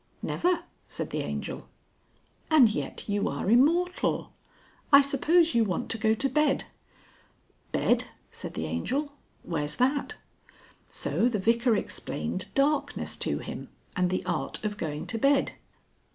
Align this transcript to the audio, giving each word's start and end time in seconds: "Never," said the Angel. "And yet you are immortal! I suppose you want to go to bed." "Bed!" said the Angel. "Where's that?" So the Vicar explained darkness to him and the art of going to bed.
"Never," 0.23 0.63
said 0.89 1.11
the 1.11 1.19
Angel. 1.21 1.67
"And 2.49 2.69
yet 2.69 3.07
you 3.07 3.29
are 3.29 3.51
immortal! 3.51 4.31
I 4.91 4.99
suppose 5.01 5.53
you 5.53 5.63
want 5.63 5.91
to 5.91 5.99
go 5.99 6.15
to 6.15 6.27
bed." 6.27 6.63
"Bed!" 7.71 8.05
said 8.31 8.55
the 8.55 8.65
Angel. 8.65 9.11
"Where's 9.43 9.75
that?" 9.75 10.15
So 10.89 11.27
the 11.29 11.37
Vicar 11.37 11.75
explained 11.75 12.47
darkness 12.55 13.15
to 13.17 13.37
him 13.37 13.69
and 13.95 14.09
the 14.09 14.25
art 14.25 14.63
of 14.65 14.75
going 14.75 15.05
to 15.05 15.19
bed. 15.19 15.51